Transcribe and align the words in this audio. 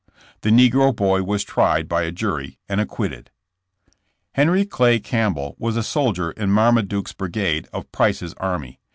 The 0.41 0.49
negro 0.49 0.95
boy 0.95 1.21
was 1.21 1.43
tried 1.43 1.87
by 1.87 2.01
a 2.01 2.11
jury 2.11 2.57
and 2.67 2.81
acquitted. 2.81 3.29
Henry 4.31 4.65
Clay 4.65 4.97
Campbell 4.99 5.55
was 5.59 5.77
a 5.77 5.83
soldier 5.83 6.31
in 6.31 6.49
Marma 6.49 6.87
duke's 6.87 7.13
brigade 7.13 7.67
of 7.71 7.91
Price's 7.91 8.33
army. 8.37 8.79